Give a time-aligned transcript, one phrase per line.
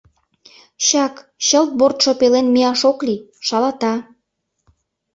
[0.87, 1.15] Чак,
[1.47, 3.93] чылт бортшо пелен мияш ок лий— шалата.